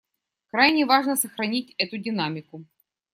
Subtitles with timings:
[0.47, 2.65] Крайне важно сохранить эту динамику.